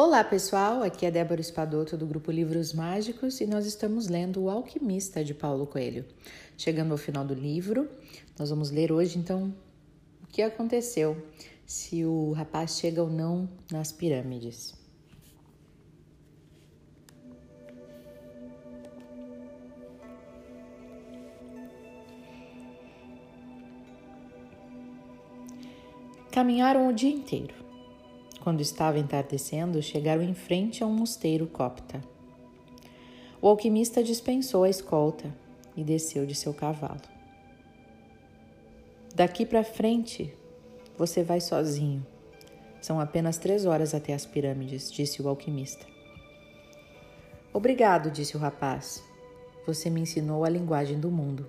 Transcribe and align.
Olá 0.00 0.22
pessoal, 0.22 0.84
aqui 0.84 1.04
é 1.04 1.10
Débora 1.10 1.40
Espadoto 1.40 1.96
do 1.96 2.06
grupo 2.06 2.30
Livros 2.30 2.72
Mágicos 2.72 3.40
e 3.40 3.46
nós 3.48 3.66
estamos 3.66 4.06
lendo 4.06 4.40
O 4.44 4.48
Alquimista 4.48 5.24
de 5.24 5.34
Paulo 5.34 5.66
Coelho. 5.66 6.04
Chegando 6.56 6.92
ao 6.92 6.96
final 6.96 7.24
do 7.24 7.34
livro, 7.34 7.90
nós 8.38 8.48
vamos 8.48 8.70
ler 8.70 8.92
hoje 8.92 9.18
então 9.18 9.52
o 10.22 10.26
que 10.28 10.40
aconteceu, 10.40 11.20
se 11.66 12.04
o 12.04 12.30
rapaz 12.30 12.78
chega 12.78 13.02
ou 13.02 13.10
não 13.10 13.48
nas 13.72 13.90
pirâmides. 13.90 14.72
Caminharam 26.30 26.86
o 26.86 26.92
dia 26.92 27.10
inteiro 27.10 27.67
quando 28.48 28.62
estava 28.62 28.98
entardecendo, 28.98 29.82
chegaram 29.82 30.22
em 30.22 30.32
frente 30.32 30.82
a 30.82 30.86
um 30.86 30.94
mosteiro 30.94 31.46
copta. 31.46 32.02
O 33.42 33.46
alquimista 33.46 34.02
dispensou 34.02 34.64
a 34.64 34.70
escolta 34.70 35.30
e 35.76 35.84
desceu 35.84 36.24
de 36.24 36.34
seu 36.34 36.54
cavalo. 36.54 37.02
Daqui 39.14 39.44
para 39.44 39.62
frente, 39.62 40.34
você 40.96 41.22
vai 41.22 41.42
sozinho. 41.42 42.06
São 42.80 42.98
apenas 42.98 43.36
três 43.36 43.66
horas 43.66 43.92
até 43.92 44.14
as 44.14 44.24
pirâmides, 44.24 44.90
disse 44.90 45.20
o 45.20 45.28
alquimista. 45.28 45.84
Obrigado, 47.52 48.10
disse 48.10 48.34
o 48.34 48.40
rapaz. 48.40 49.04
Você 49.66 49.90
me 49.90 50.00
ensinou 50.00 50.42
a 50.42 50.48
linguagem 50.48 50.98
do 50.98 51.10
mundo. 51.10 51.46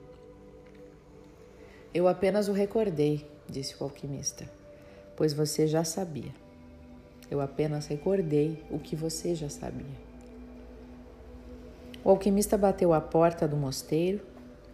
Eu 1.94 2.10
apenas 2.10 2.50
o 2.50 2.52
recordei, 2.52 3.26
disse 3.48 3.74
o 3.80 3.86
alquimista, 3.86 4.52
pois 5.16 5.32
você 5.32 5.66
já 5.66 5.86
sabia. 5.86 6.39
Eu 7.30 7.42
apenas 7.42 7.88
recordei 7.88 8.64
o 8.72 8.80
que 8.80 8.96
você 8.96 9.36
já 9.36 9.50
sabia. 9.50 10.10
O 12.04 12.10
alquimista 12.10 12.58
bateu 12.58 12.94
à 12.94 13.02
porta 13.02 13.48
do 13.48 13.58
mosteiro 13.58 14.22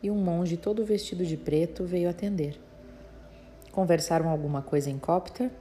e 0.02 0.10
um 0.10 0.16
monge 0.16 0.56
todo 0.56 0.86
vestido 0.86 1.26
de 1.26 1.36
preto 1.36 1.84
veio 1.84 2.10
atender. 2.10 2.60
Conversaram 3.72 4.30
alguma 4.30 4.62
coisa 4.62 4.90
em 4.90 4.98
copta 4.98 5.52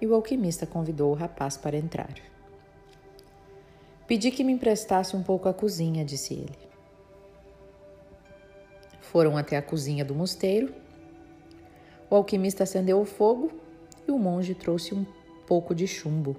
e 0.00 0.06
o 0.06 0.14
alquimista 0.14 0.66
convidou 0.66 1.10
o 1.10 1.14
rapaz 1.14 1.56
para 1.56 1.76
entrar. 1.76 2.14
Pedi 4.06 4.30
que 4.30 4.44
me 4.44 4.52
emprestasse 4.52 5.16
um 5.16 5.22
pouco 5.22 5.48
a 5.48 5.54
cozinha, 5.54 6.04
disse 6.04 6.34
ele. 6.34 6.58
Foram 9.00 9.36
até 9.36 9.56
a 9.56 9.62
cozinha 9.62 10.04
do 10.04 10.14
mosteiro. 10.14 10.74
O 12.08 12.14
alquimista 12.14 12.64
acendeu 12.64 13.00
o 13.00 13.04
fogo 13.04 13.50
e 14.06 14.12
o 14.12 14.18
monge 14.18 14.54
trouxe 14.54 14.94
um 14.94 15.04
pouco 15.46 15.74
de 15.74 15.86
chumbo, 15.86 16.36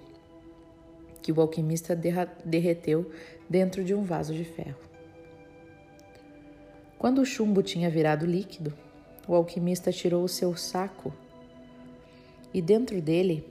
que 1.21 1.31
o 1.31 1.41
alquimista 1.41 1.95
derreteu 2.43 3.11
dentro 3.49 3.83
de 3.83 3.93
um 3.93 4.03
vaso 4.03 4.33
de 4.33 4.43
ferro. 4.43 4.79
Quando 6.97 7.21
o 7.21 7.25
chumbo 7.25 7.61
tinha 7.61 7.89
virado 7.89 8.25
líquido, 8.25 8.73
o 9.27 9.35
alquimista 9.35 9.91
tirou 9.91 10.23
o 10.23 10.29
seu 10.29 10.55
saco 10.55 11.13
e 12.53 12.61
dentro 12.61 13.01
dele 13.01 13.45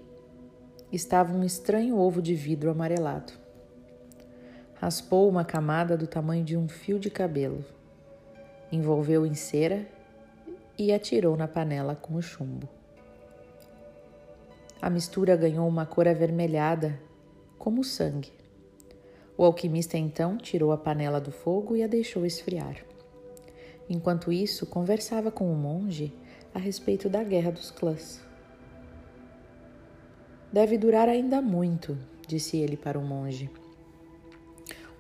estava 0.93 1.33
um 1.33 1.45
estranho 1.45 1.99
ovo 1.99 2.23
de 2.23 2.35
vidro 2.35 2.71
amarelado. 2.71 3.33
Raspou 4.75 5.29
uma 5.29 5.45
camada 5.45 5.97
do 5.97 6.07
tamanho 6.07 6.45
de 6.45 6.57
um 6.57 6.69
fio 6.69 6.99
de 6.99 7.11
cabelo, 7.11 7.65
envolveu 8.71 9.27
em 9.27 9.35
cera 9.35 9.87
e 10.79 10.93
atirou 10.93 11.37
na 11.37 11.47
panela 11.47 11.95
com 11.95 12.15
o 12.15 12.23
chumbo. 12.23 12.69
A 14.81 14.91
mistura 14.91 15.37
ganhou 15.37 15.67
uma 15.67 15.87
cor 15.87 16.07
avermelhada, 16.07 17.01
como 17.59 17.83
sangue. 17.83 18.33
O 19.37 19.45
alquimista 19.45 19.97
então 19.99 20.37
tirou 20.37 20.71
a 20.71 20.77
panela 20.77 21.21
do 21.21 21.33
fogo 21.33 21.75
e 21.75 21.83
a 21.83 21.87
deixou 21.87 22.25
esfriar. 22.27 22.85
Enquanto 23.89 24.33
isso, 24.33 24.67
conversava 24.67 25.31
com 25.31 25.51
o 25.53 25.57
monge 25.57 26.13
a 26.55 26.59
respeito 26.59 27.09
da 27.09 27.23
guerra 27.25 27.51
dos 27.51 27.71
clãs. 27.71 28.21
Deve 30.53 30.79
durar 30.79 31.09
ainda 31.09 31.43
muito, 31.43 31.99
disse 32.29 32.59
ele 32.59 32.77
para 32.77 32.99
o 32.99 33.03
monge. 33.03 33.51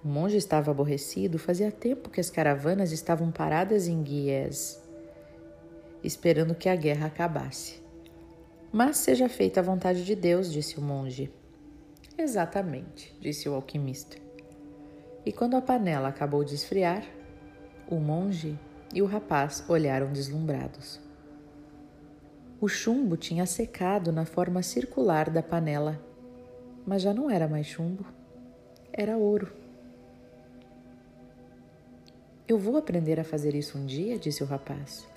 O 0.04 0.08
monge 0.08 0.36
estava 0.36 0.72
aborrecido, 0.72 1.38
fazia 1.38 1.70
tempo 1.70 2.10
que 2.10 2.20
as 2.20 2.28
caravanas 2.28 2.90
estavam 2.90 3.30
paradas 3.30 3.86
em 3.86 4.02
Guiés, 4.02 4.82
esperando 6.02 6.54
que 6.54 6.68
a 6.68 6.74
guerra 6.74 7.06
acabasse. 7.06 7.83
Mas 8.76 8.96
seja 8.96 9.28
feita 9.28 9.60
a 9.60 9.62
vontade 9.62 10.04
de 10.04 10.16
Deus, 10.16 10.52
disse 10.52 10.80
o 10.80 10.82
monge. 10.82 11.32
Exatamente, 12.18 13.16
disse 13.20 13.48
o 13.48 13.54
alquimista. 13.54 14.16
E 15.24 15.30
quando 15.30 15.56
a 15.56 15.62
panela 15.62 16.08
acabou 16.08 16.42
de 16.42 16.56
esfriar, 16.56 17.04
o 17.88 18.00
monge 18.00 18.58
e 18.92 19.00
o 19.00 19.06
rapaz 19.06 19.64
olharam 19.68 20.12
deslumbrados. 20.12 20.98
O 22.60 22.66
chumbo 22.66 23.16
tinha 23.16 23.46
secado 23.46 24.10
na 24.10 24.24
forma 24.24 24.60
circular 24.60 25.30
da 25.30 25.40
panela, 25.40 26.04
mas 26.84 27.00
já 27.00 27.14
não 27.14 27.30
era 27.30 27.46
mais 27.46 27.68
chumbo, 27.68 28.04
era 28.92 29.16
ouro. 29.16 29.52
Eu 32.48 32.58
vou 32.58 32.76
aprender 32.76 33.20
a 33.20 33.24
fazer 33.24 33.54
isso 33.54 33.78
um 33.78 33.86
dia, 33.86 34.18
disse 34.18 34.42
o 34.42 34.46
rapaz. 34.46 35.13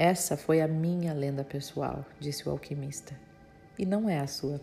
Essa 0.00 0.36
foi 0.36 0.60
a 0.60 0.68
minha 0.68 1.12
lenda 1.12 1.42
pessoal, 1.42 2.04
disse 2.20 2.48
o 2.48 2.52
alquimista, 2.52 3.18
e 3.76 3.84
não 3.84 4.08
é 4.08 4.20
a 4.20 4.28
sua. 4.28 4.60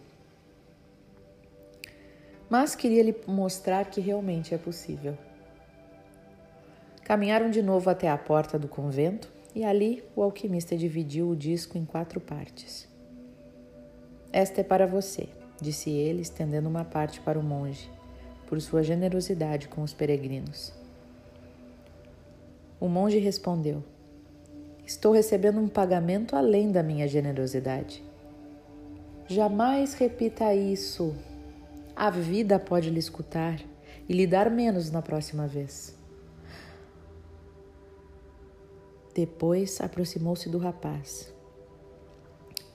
Mas 2.49 2.73
queria 2.73 3.03
lhe 3.03 3.13
mostrar 3.27 3.83
que 3.89 3.99
realmente 3.99 4.55
é 4.55 4.57
possível. 4.57 5.17
Caminharam 7.03 7.49
de 7.49 7.61
novo 7.61 7.89
até 7.89 8.09
a 8.09 8.17
porta 8.17 8.57
do 8.57 8.69
convento 8.69 9.29
e 9.53 9.65
ali 9.65 10.01
o 10.15 10.23
alquimista 10.23 10.77
dividiu 10.77 11.27
o 11.27 11.35
disco 11.35 11.77
em 11.77 11.83
quatro 11.83 12.21
partes. 12.21 12.87
Esta 14.31 14.61
é 14.61 14.63
para 14.63 14.87
você, 14.87 15.27
disse 15.59 15.89
ele, 15.89 16.21
estendendo 16.21 16.69
uma 16.69 16.85
parte 16.85 17.19
para 17.19 17.37
o 17.37 17.43
monge, 17.43 17.91
por 18.47 18.61
sua 18.61 18.81
generosidade 18.81 19.67
com 19.67 19.81
os 19.81 19.93
peregrinos. 19.93 20.71
O 22.79 22.87
monge 22.87 23.17
respondeu: 23.17 23.83
Estou 24.85 25.13
recebendo 25.13 25.59
um 25.59 25.67
pagamento 25.67 26.35
além 26.35 26.71
da 26.71 26.83
minha 26.83 27.07
generosidade. 27.07 28.03
Jamais 29.27 29.95
repita 29.95 30.53
isso. 30.53 31.15
A 31.95 32.09
vida 32.11 32.59
pode 32.59 32.89
lhe 32.89 32.99
escutar 32.99 33.59
e 34.07 34.13
lhe 34.13 34.27
dar 34.27 34.51
menos 34.51 34.91
na 34.91 35.01
próxima 35.01 35.47
vez. 35.47 35.97
Depois 39.15 39.81
aproximou-se 39.81 40.49
do 40.49 40.57
rapaz. 40.57 41.33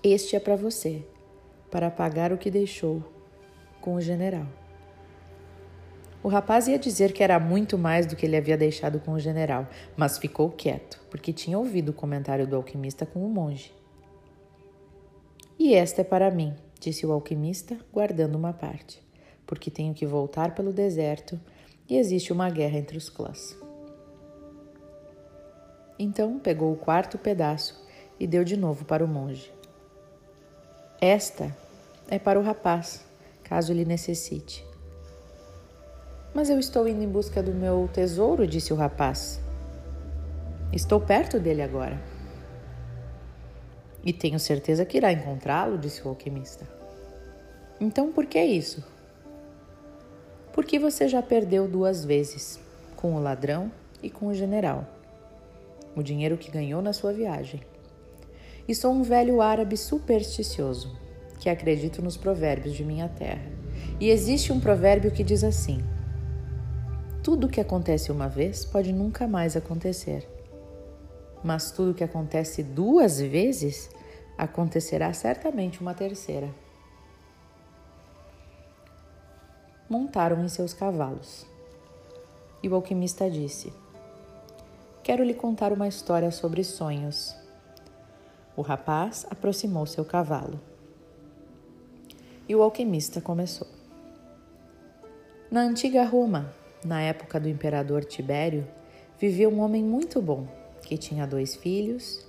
Este 0.02 0.34
é 0.34 0.40
para 0.40 0.56
você, 0.56 1.04
para 1.70 1.90
pagar 1.90 2.32
o 2.32 2.38
que 2.38 2.50
deixou 2.50 3.04
com 3.80 3.94
o 3.94 4.00
general. 4.00 4.46
O 6.22 6.28
rapaz 6.28 6.68
ia 6.68 6.78
dizer 6.78 7.12
que 7.12 7.22
era 7.22 7.40
muito 7.40 7.78
mais 7.78 8.06
do 8.06 8.14
que 8.14 8.26
ele 8.26 8.36
havia 8.36 8.56
deixado 8.56 9.00
com 9.00 9.12
o 9.12 9.18
general, 9.18 9.66
mas 9.96 10.18
ficou 10.18 10.50
quieto, 10.50 11.00
porque 11.10 11.32
tinha 11.32 11.58
ouvido 11.58 11.90
o 11.90 11.94
comentário 11.94 12.46
do 12.46 12.56
alquimista 12.56 13.06
com 13.06 13.24
o 13.24 13.28
monge. 13.28 13.72
E 15.58 15.74
esta 15.74 16.02
é 16.02 16.04
para 16.04 16.30
mim, 16.30 16.54
disse 16.78 17.06
o 17.06 17.12
alquimista, 17.12 17.78
guardando 17.90 18.34
uma 18.34 18.52
parte, 18.52 19.02
porque 19.46 19.70
tenho 19.70 19.94
que 19.94 20.04
voltar 20.04 20.54
pelo 20.54 20.72
deserto 20.72 21.40
e 21.88 21.96
existe 21.96 22.32
uma 22.32 22.50
guerra 22.50 22.78
entre 22.78 22.98
os 22.98 23.08
clãs. 23.08 23.56
Então 25.98 26.38
pegou 26.38 26.72
o 26.72 26.76
quarto 26.76 27.16
pedaço 27.18 27.82
e 28.18 28.26
deu 28.26 28.44
de 28.44 28.56
novo 28.56 28.84
para 28.84 29.04
o 29.04 29.08
monge. 29.08 29.52
Esta 31.00 31.54
é 32.08 32.18
para 32.18 32.38
o 32.38 32.42
rapaz, 32.42 33.06
caso 33.42 33.72
ele 33.72 33.86
necessite. 33.86 34.69
Mas 36.32 36.48
eu 36.48 36.58
estou 36.58 36.86
indo 36.86 37.02
em 37.02 37.08
busca 37.08 37.42
do 37.42 37.52
meu 37.52 37.88
tesouro, 37.92 38.46
disse 38.46 38.72
o 38.72 38.76
rapaz. 38.76 39.40
Estou 40.72 41.00
perto 41.00 41.40
dele 41.40 41.62
agora. 41.62 42.00
E 44.04 44.12
tenho 44.12 44.38
certeza 44.38 44.84
que 44.84 44.96
irá 44.96 45.12
encontrá-lo, 45.12 45.76
disse 45.76 46.02
o 46.04 46.08
alquimista. 46.08 46.66
Então 47.80 48.12
por 48.12 48.26
que 48.26 48.40
isso? 48.40 48.84
Porque 50.52 50.78
você 50.78 51.08
já 51.08 51.22
perdeu 51.22 51.66
duas 51.66 52.04
vezes, 52.04 52.60
com 52.96 53.14
o 53.14 53.20
ladrão 53.20 53.70
e 54.02 54.08
com 54.08 54.28
o 54.28 54.34
general, 54.34 54.86
o 55.96 56.02
dinheiro 56.02 56.36
que 56.36 56.50
ganhou 56.50 56.80
na 56.80 56.92
sua 56.92 57.12
viagem. 57.12 57.60
E 58.68 58.74
sou 58.74 58.92
um 58.92 59.02
velho 59.02 59.40
árabe 59.40 59.76
supersticioso, 59.76 60.96
que 61.40 61.48
acredito 61.48 62.02
nos 62.02 62.16
provérbios 62.16 62.74
de 62.74 62.84
minha 62.84 63.08
terra. 63.08 63.50
E 63.98 64.10
existe 64.10 64.52
um 64.52 64.60
provérbio 64.60 65.10
que 65.10 65.24
diz 65.24 65.42
assim: 65.42 65.82
tudo 67.22 67.48
que 67.48 67.60
acontece 67.60 68.10
uma 68.10 68.28
vez 68.28 68.64
pode 68.64 68.92
nunca 68.92 69.26
mais 69.26 69.56
acontecer. 69.56 70.28
Mas 71.42 71.70
tudo 71.70 71.94
que 71.94 72.04
acontece 72.04 72.62
duas 72.62 73.20
vezes 73.20 73.90
acontecerá 74.36 75.12
certamente 75.12 75.80
uma 75.80 75.94
terceira. 75.94 76.50
montaram 79.90 80.44
em 80.44 80.48
seus 80.48 80.72
cavalos. 80.72 81.44
E 82.62 82.68
o 82.68 82.74
alquimista 82.76 83.28
disse: 83.28 83.72
Quero 85.02 85.24
lhe 85.24 85.34
contar 85.34 85.72
uma 85.72 85.88
história 85.88 86.30
sobre 86.30 86.62
sonhos. 86.62 87.34
O 88.56 88.62
rapaz 88.62 89.26
aproximou 89.28 89.84
seu 89.86 90.04
cavalo. 90.04 90.60
E 92.48 92.54
o 92.54 92.62
alquimista 92.62 93.20
começou. 93.20 93.66
Na 95.50 95.62
antiga 95.62 96.04
Roma, 96.04 96.52
na 96.84 97.02
época 97.02 97.38
do 97.38 97.48
imperador 97.48 98.04
Tibério, 98.04 98.66
vivia 99.18 99.48
um 99.48 99.60
homem 99.60 99.82
muito 99.82 100.20
bom, 100.20 100.46
que 100.82 100.96
tinha 100.96 101.26
dois 101.26 101.56
filhos. 101.56 102.26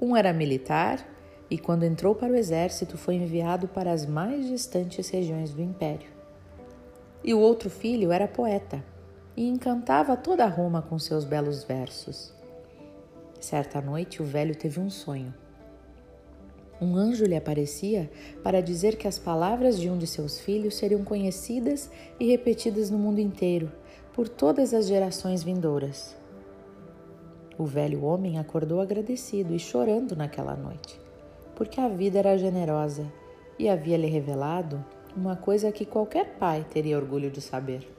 Um 0.00 0.16
era 0.16 0.32
militar 0.32 1.06
e, 1.50 1.56
quando 1.56 1.84
entrou 1.84 2.14
para 2.14 2.32
o 2.32 2.36
exército, 2.36 2.98
foi 2.98 3.14
enviado 3.14 3.68
para 3.68 3.92
as 3.92 4.04
mais 4.04 4.46
distantes 4.46 5.08
regiões 5.08 5.52
do 5.52 5.62
império. 5.62 6.08
E 7.22 7.32
o 7.32 7.40
outro 7.40 7.70
filho 7.70 8.12
era 8.12 8.28
poeta 8.28 8.84
e 9.36 9.48
encantava 9.48 10.16
toda 10.16 10.46
Roma 10.46 10.82
com 10.82 10.98
seus 10.98 11.24
belos 11.24 11.64
versos. 11.64 12.32
Certa 13.40 13.80
noite, 13.80 14.22
o 14.22 14.24
velho 14.24 14.56
teve 14.56 14.80
um 14.80 14.90
sonho. 14.90 15.32
Um 16.80 16.94
anjo 16.94 17.24
lhe 17.24 17.36
aparecia 17.36 18.10
para 18.42 18.60
dizer 18.60 18.96
que 18.96 19.08
as 19.08 19.18
palavras 19.18 19.78
de 19.78 19.88
um 19.88 19.96
de 19.96 20.06
seus 20.06 20.38
filhos 20.38 20.76
seriam 20.76 21.02
conhecidas 21.02 21.90
e 22.20 22.26
repetidas 22.26 22.90
no 22.90 22.98
mundo 22.98 23.18
inteiro, 23.18 23.72
por 24.12 24.28
todas 24.28 24.74
as 24.74 24.86
gerações 24.86 25.42
vindouras. 25.42 26.14
O 27.58 27.64
velho 27.64 28.04
homem 28.04 28.38
acordou 28.38 28.80
agradecido 28.80 29.54
e 29.54 29.58
chorando 29.58 30.14
naquela 30.14 30.54
noite, 30.54 31.00
porque 31.54 31.80
a 31.80 31.88
vida 31.88 32.18
era 32.18 32.36
generosa 32.36 33.10
e 33.58 33.68
havia-lhe 33.68 34.06
revelado 34.06 34.84
uma 35.16 35.34
coisa 35.34 35.72
que 35.72 35.86
qualquer 35.86 36.36
pai 36.36 36.66
teria 36.70 36.98
orgulho 36.98 37.30
de 37.30 37.40
saber. 37.40 37.90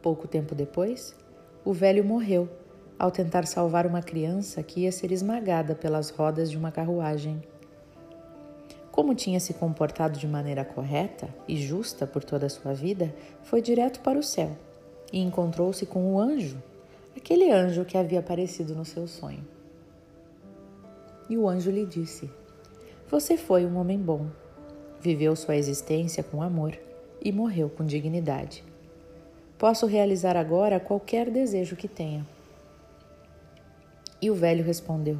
Pouco 0.00 0.28
tempo 0.28 0.54
depois, 0.54 1.16
o 1.64 1.72
velho 1.72 2.04
morreu 2.04 2.48
ao 2.98 3.10
tentar 3.10 3.46
salvar 3.46 3.86
uma 3.86 4.02
criança 4.02 4.62
que 4.62 4.80
ia 4.80 4.92
ser 4.92 5.12
esmagada 5.12 5.74
pelas 5.74 6.10
rodas 6.10 6.50
de 6.50 6.56
uma 6.56 6.72
carruagem. 6.72 7.42
Como 8.90 9.14
tinha 9.14 9.38
se 9.38 9.52
comportado 9.52 10.18
de 10.18 10.26
maneira 10.26 10.64
correta 10.64 11.28
e 11.46 11.56
justa 11.56 12.06
por 12.06 12.24
toda 12.24 12.46
a 12.46 12.50
sua 12.50 12.72
vida, 12.72 13.14
foi 13.42 13.60
direto 13.60 14.00
para 14.00 14.18
o 14.18 14.22
céu 14.22 14.56
e 15.12 15.20
encontrou-se 15.20 15.84
com 15.84 16.14
o 16.14 16.18
anjo, 16.18 16.56
aquele 17.14 17.50
anjo 17.50 17.84
que 17.84 17.98
havia 17.98 18.20
aparecido 18.20 18.74
no 18.74 18.84
seu 18.84 19.06
sonho. 19.06 19.46
E 21.28 21.36
o 21.36 21.46
anjo 21.48 21.70
lhe 21.70 21.84
disse: 21.84 22.30
Você 23.10 23.36
foi 23.36 23.66
um 23.66 23.76
homem 23.76 23.98
bom, 23.98 24.26
viveu 25.00 25.36
sua 25.36 25.56
existência 25.56 26.22
com 26.22 26.40
amor 26.40 26.78
e 27.22 27.30
morreu 27.30 27.68
com 27.68 27.84
dignidade. 27.84 28.64
Posso 29.58 29.86
realizar 29.86 30.36
agora 30.36 30.80
qualquer 30.80 31.30
desejo 31.30 31.76
que 31.76 31.88
tenha. 31.88 32.26
E 34.20 34.30
o 34.30 34.34
velho 34.34 34.64
respondeu: 34.64 35.18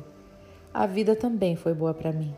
A 0.73 0.87
vida 0.87 1.15
também 1.15 1.57
foi 1.57 1.75
boa 1.75 1.93
para 1.93 2.13
mim. 2.13 2.35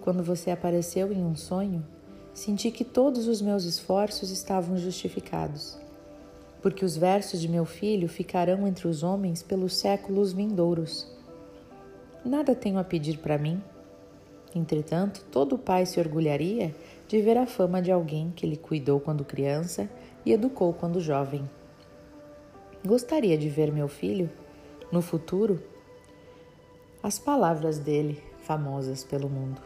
Quando 0.00 0.22
você 0.22 0.50
apareceu 0.50 1.12
em 1.12 1.24
um 1.24 1.36
sonho, 1.36 1.84
senti 2.32 2.70
que 2.70 2.84
todos 2.84 3.28
os 3.28 3.42
meus 3.42 3.64
esforços 3.64 4.30
estavam 4.30 4.76
justificados, 4.76 5.78
porque 6.62 6.84
os 6.84 6.96
versos 6.96 7.40
de 7.40 7.48
meu 7.48 7.64
filho 7.64 8.08
ficarão 8.08 8.66
entre 8.66 8.88
os 8.88 9.02
homens 9.02 9.42
pelos 9.42 9.76
séculos 9.76 10.32
vindouros. 10.32 11.06
Nada 12.24 12.54
tenho 12.54 12.78
a 12.78 12.84
pedir 12.84 13.18
para 13.18 13.38
mim. 13.38 13.62
Entretanto, 14.54 15.24
todo 15.30 15.56
pai 15.58 15.86
se 15.86 16.00
orgulharia 16.00 16.74
de 17.08 17.20
ver 17.20 17.36
a 17.36 17.46
fama 17.46 17.80
de 17.80 17.90
alguém 17.90 18.32
que 18.34 18.46
lhe 18.46 18.56
cuidou 18.56 19.00
quando 19.00 19.24
criança 19.24 19.88
e 20.24 20.32
educou 20.32 20.72
quando 20.72 21.00
jovem. 21.00 21.48
Gostaria 22.84 23.36
de 23.36 23.48
ver 23.48 23.72
meu 23.72 23.88
filho, 23.88 24.30
no 24.90 25.00
futuro, 25.00 25.62
as 27.00 27.16
palavras 27.16 27.78
dele 27.78 28.20
famosas 28.40 29.04
pelo 29.04 29.28
mundo. 29.28 29.62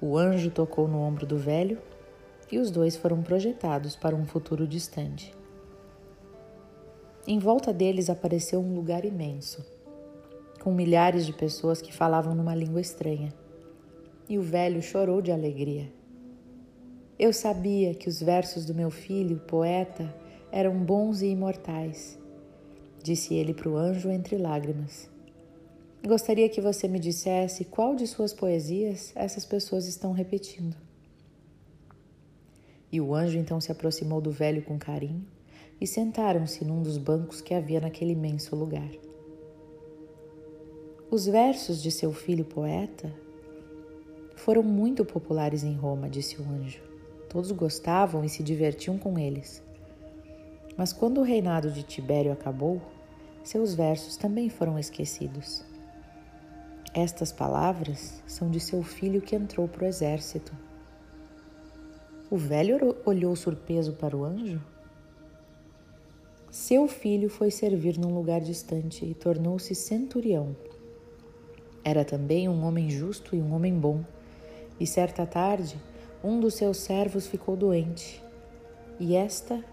O 0.00 0.16
anjo 0.16 0.48
tocou 0.48 0.86
no 0.86 1.00
ombro 1.00 1.26
do 1.26 1.36
velho 1.36 1.78
e 2.50 2.58
os 2.58 2.70
dois 2.70 2.96
foram 2.96 3.20
projetados 3.20 3.96
para 3.96 4.14
um 4.14 4.24
futuro 4.24 4.66
distante. 4.66 5.34
Em 7.26 7.38
volta 7.40 7.72
deles 7.72 8.08
apareceu 8.08 8.60
um 8.60 8.74
lugar 8.74 9.04
imenso, 9.04 9.64
com 10.60 10.72
milhares 10.72 11.26
de 11.26 11.32
pessoas 11.32 11.82
que 11.82 11.92
falavam 11.92 12.36
numa 12.36 12.54
língua 12.54 12.80
estranha. 12.80 13.32
E 14.28 14.38
o 14.38 14.42
velho 14.42 14.80
chorou 14.80 15.20
de 15.20 15.32
alegria. 15.32 15.92
Eu 17.18 17.32
sabia 17.32 17.92
que 17.92 18.08
os 18.08 18.22
versos 18.22 18.64
do 18.64 18.74
meu 18.74 18.90
filho, 18.90 19.40
poeta, 19.40 20.14
eram 20.50 20.76
bons 20.78 21.22
e 21.22 21.26
imortais, 21.26 22.18
disse 23.02 23.34
ele 23.34 23.52
para 23.52 23.68
o 23.68 23.76
anjo 23.76 24.10
entre 24.10 24.36
lágrimas. 24.36 25.10
Gostaria 26.04 26.48
que 26.48 26.60
você 26.60 26.88
me 26.88 26.98
dissesse 26.98 27.64
qual 27.64 27.94
de 27.94 28.06
suas 28.06 28.32
poesias 28.32 29.12
essas 29.14 29.44
pessoas 29.44 29.86
estão 29.86 30.12
repetindo. 30.12 30.76
E 32.90 33.00
o 33.00 33.14
anjo 33.14 33.38
então 33.38 33.60
se 33.60 33.72
aproximou 33.72 34.20
do 34.20 34.30
velho 34.30 34.62
com 34.62 34.78
carinho 34.78 35.24
e 35.80 35.86
sentaram-se 35.86 36.64
num 36.64 36.82
dos 36.82 36.98
bancos 36.98 37.40
que 37.40 37.54
havia 37.54 37.80
naquele 37.80 38.12
imenso 38.12 38.54
lugar. 38.54 38.90
Os 41.10 41.26
versos 41.26 41.82
de 41.82 41.90
seu 41.90 42.12
filho 42.12 42.44
poeta 42.44 43.12
foram 44.36 44.62
muito 44.62 45.04
populares 45.04 45.62
em 45.62 45.74
Roma, 45.74 46.08
disse 46.08 46.40
o 46.40 46.44
anjo. 46.44 46.82
Todos 47.28 47.52
gostavam 47.52 48.24
e 48.24 48.28
se 48.28 48.42
divertiam 48.42 48.98
com 48.98 49.18
eles. 49.18 49.62
Mas 50.76 50.92
quando 50.92 51.18
o 51.18 51.24
reinado 51.24 51.70
de 51.70 51.82
Tibério 51.82 52.32
acabou, 52.32 52.80
seus 53.42 53.74
versos 53.74 54.16
também 54.16 54.48
foram 54.48 54.78
esquecidos. 54.78 55.64
Estas 56.94 57.32
palavras 57.32 58.22
são 58.26 58.50
de 58.50 58.60
seu 58.60 58.82
filho 58.82 59.20
que 59.20 59.34
entrou 59.34 59.66
para 59.66 59.84
o 59.84 59.86
exército. 59.86 60.52
O 62.30 62.36
velho 62.36 62.96
olhou 63.04 63.34
surpreso 63.34 63.94
para 63.94 64.16
o 64.16 64.24
anjo. 64.24 64.60
Seu 66.50 66.86
filho 66.86 67.30
foi 67.30 67.50
servir 67.50 67.98
num 67.98 68.14
lugar 68.14 68.40
distante 68.40 69.04
e 69.04 69.14
tornou-se 69.14 69.74
centurião. 69.74 70.54
Era 71.84 72.04
também 72.04 72.48
um 72.48 72.64
homem 72.64 72.90
justo 72.90 73.34
e 73.34 73.40
um 73.40 73.54
homem 73.54 73.74
bom. 73.74 74.04
E 74.78 74.86
certa 74.86 75.26
tarde, 75.26 75.76
um 76.22 76.38
dos 76.38 76.54
seus 76.54 76.76
servos 76.76 77.26
ficou 77.26 77.56
doente, 77.56 78.22
e 79.00 79.16
esta 79.16 79.64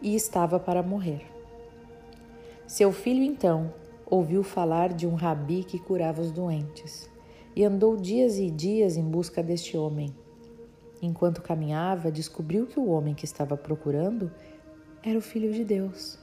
e 0.00 0.14
estava 0.14 0.58
para 0.58 0.82
morrer. 0.82 1.26
Seu 2.66 2.92
filho 2.92 3.22
então 3.22 3.72
ouviu 4.04 4.42
falar 4.42 4.92
de 4.92 5.06
um 5.06 5.14
rabi 5.14 5.64
que 5.64 5.78
curava 5.78 6.20
os 6.20 6.30
doentes 6.30 7.08
e 7.54 7.64
andou 7.64 7.96
dias 7.96 8.38
e 8.38 8.50
dias 8.50 8.96
em 8.96 9.04
busca 9.04 9.42
deste 9.42 9.76
homem. 9.76 10.14
Enquanto 11.00 11.42
caminhava, 11.42 12.10
descobriu 12.10 12.66
que 12.66 12.78
o 12.78 12.88
homem 12.88 13.14
que 13.14 13.24
estava 13.24 13.56
procurando 13.56 14.30
era 15.02 15.18
o 15.18 15.22
Filho 15.22 15.52
de 15.52 15.64
Deus. 15.64 16.18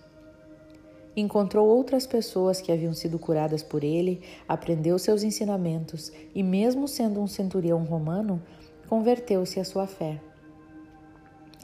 Encontrou 1.15 1.67
outras 1.67 2.05
pessoas 2.05 2.59
que 2.59 2.71
haviam 2.71 2.93
sido 2.93 3.17
curadas 3.17 3.63
por 3.63 3.83
ele, 3.83 4.21
aprendeu 4.47 4.99
seus 4.99 5.23
ensinamentos 5.23 6.11
e, 6.33 6.43
mesmo 6.43 6.87
sendo 6.87 7.21
um 7.21 7.27
centurião 7.27 7.83
romano, 7.85 8.41
converteu-se 8.89 9.59
à 9.59 9.63
sua 9.63 9.87
fé. 9.87 10.19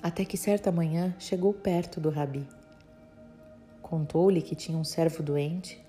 Até 0.03 0.25
que 0.25 0.35
certa 0.35 0.71
manhã 0.71 1.13
chegou 1.19 1.53
perto 1.53 2.01
do 2.01 2.09
rabi. 2.09 2.47
Contou-lhe 3.81 4.41
que 4.41 4.55
tinha 4.55 4.77
um 4.77 4.83
servo 4.83 5.21
doente 5.21 5.79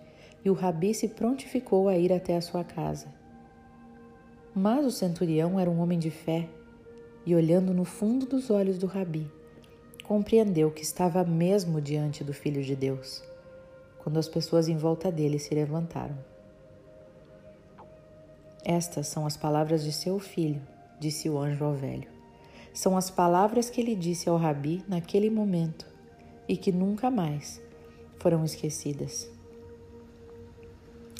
e 0.44 0.50
o 0.50 0.54
rabi 0.54 0.92
se 0.92 1.08
prontificou 1.08 1.88
a 1.88 1.96
ir 1.96 2.12
até 2.12 2.36
a 2.36 2.40
sua 2.42 2.62
casa. 2.62 3.06
Mas 4.54 4.84
o 4.84 4.90
centurião 4.90 5.58
era 5.58 5.70
um 5.70 5.80
homem 5.80 5.98
de 5.98 6.10
fé 6.10 6.46
e, 7.24 7.34
olhando 7.34 7.72
no 7.72 7.84
fundo 7.84 8.26
dos 8.26 8.50
olhos 8.50 8.76
do 8.76 8.86
rabi, 8.86 9.30
compreendeu 10.04 10.70
que 10.70 10.82
estava 10.82 11.24
mesmo 11.24 11.80
diante 11.80 12.22
do 12.22 12.34
Filho 12.34 12.62
de 12.62 12.76
Deus, 12.76 13.22
quando 13.98 14.18
as 14.18 14.28
pessoas 14.28 14.68
em 14.68 14.76
volta 14.76 15.10
dele 15.10 15.38
se 15.38 15.54
levantaram. 15.54 16.18
Estas 18.62 19.08
são 19.08 19.26
as 19.26 19.38
palavras 19.38 19.82
de 19.82 19.92
seu 19.92 20.18
filho, 20.18 20.60
disse 21.00 21.30
o 21.30 21.38
anjo 21.38 21.64
ao 21.64 21.72
velho. 21.72 22.11
São 22.72 22.96
as 22.96 23.10
palavras 23.10 23.68
que 23.68 23.80
ele 23.80 23.94
disse 23.94 24.28
ao 24.28 24.36
rabi 24.36 24.82
naquele 24.88 25.28
momento 25.28 25.86
e 26.48 26.56
que 26.56 26.72
nunca 26.72 27.10
mais 27.10 27.60
foram 28.18 28.44
esquecidas. 28.44 29.30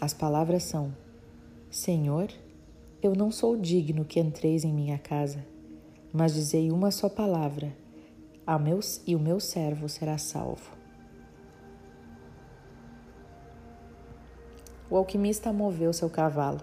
As 0.01 0.15
palavras 0.15 0.63
são: 0.63 0.95
Senhor, 1.71 2.29
eu 3.03 3.15
não 3.15 3.31
sou 3.31 3.57
digno 3.57 4.05
que 4.05 4.19
entreis 4.19 4.65
em 4.65 4.73
minha 4.73 4.99
casa, 4.99 5.45
mas 6.13 6.35
dizei 6.35 6.71
uma 6.71 6.91
só 6.91 7.09
palavra, 7.09 7.77
a 8.47 8.59
meus, 8.59 9.03
e 9.07 9.15
o 9.15 9.21
meu 9.21 9.39
servo 9.39 9.89
será 9.89 10.17
salvo. 10.19 10.71
O 14.89 14.97
alquimista 14.97 15.53
moveu 15.53 15.93
seu 15.93 16.11
cavalo. 16.11 16.61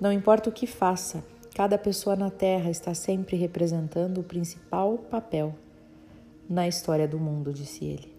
Não 0.00 0.12
importa 0.12 0.48
o 0.48 0.52
que 0.52 0.66
faça, 0.66 1.24
Cada 1.56 1.78
pessoa 1.78 2.14
na 2.14 2.28
Terra 2.28 2.68
está 2.68 2.92
sempre 2.92 3.34
representando 3.34 4.18
o 4.18 4.22
principal 4.22 4.98
papel 4.98 5.54
na 6.46 6.68
história 6.68 7.08
do 7.08 7.18
mundo, 7.18 7.50
disse 7.50 7.82
ele. 7.82 8.14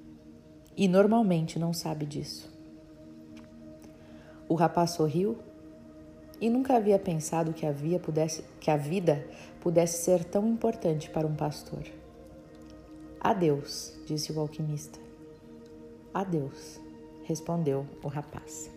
E 0.76 0.88
normalmente 0.88 1.60
não 1.60 1.72
sabe 1.72 2.08
disso. 2.08 2.52
O 4.50 4.56
rapaz 4.56 4.90
sorriu 4.90 5.38
e 6.42 6.50
nunca 6.50 6.78
havia 6.78 6.98
pensado 6.98 7.54
que 7.54 7.64
a, 7.64 7.72
via 7.72 8.00
pudesse, 8.00 8.44
que 8.60 8.72
a 8.72 8.76
vida 8.76 9.24
pudesse 9.62 10.04
ser 10.04 10.24
tão 10.24 10.48
importante 10.48 11.08
para 11.08 11.28
um 11.28 11.36
pastor. 11.36 11.84
Adeus, 13.20 13.94
disse 14.08 14.32
o 14.32 14.40
alquimista. 14.40 14.98
Adeus, 16.12 16.82
respondeu 17.24 17.86
o 18.02 18.08
rapaz. 18.08 18.77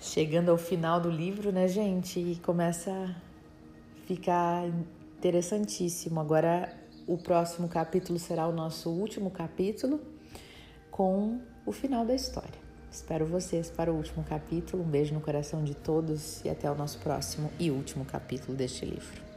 Chegando 0.00 0.50
ao 0.50 0.56
final 0.56 0.98
do 0.98 1.10
livro, 1.10 1.52
né, 1.52 1.68
gente? 1.68 2.18
E 2.18 2.36
começa 2.36 2.90
a 2.90 4.06
ficar 4.06 4.64
interessantíssimo. 5.18 6.18
Agora, 6.18 6.72
o 7.06 7.18
próximo 7.18 7.68
capítulo 7.68 8.18
será 8.18 8.46
o 8.46 8.52
nosso 8.52 8.88
último 8.88 9.30
capítulo 9.30 10.00
com 10.90 11.38
o 11.66 11.70
final 11.70 12.06
da 12.06 12.14
história. 12.14 12.58
Espero 12.90 13.26
vocês 13.26 13.70
para 13.70 13.92
o 13.92 13.96
último 13.96 14.24
capítulo. 14.24 14.82
Um 14.82 14.88
beijo 14.88 15.12
no 15.12 15.20
coração 15.20 15.62
de 15.62 15.74
todos 15.74 16.42
e 16.46 16.48
até 16.48 16.70
o 16.70 16.74
nosso 16.74 16.98
próximo 16.98 17.50
e 17.58 17.70
último 17.70 18.06
capítulo 18.06 18.56
deste 18.56 18.86
livro. 18.86 19.29